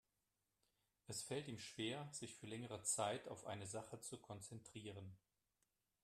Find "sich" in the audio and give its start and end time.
2.11-2.33